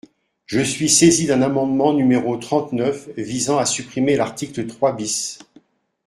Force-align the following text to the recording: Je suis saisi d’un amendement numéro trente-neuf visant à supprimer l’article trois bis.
Je 0.47 0.61
suis 0.61 0.89
saisi 0.89 1.27
d’un 1.27 1.43
amendement 1.43 1.93
numéro 1.93 2.35
trente-neuf 2.37 3.09
visant 3.17 3.59
à 3.59 3.67
supprimer 3.67 4.15
l’article 4.17 4.65
trois 4.65 4.93
bis. 4.95 5.37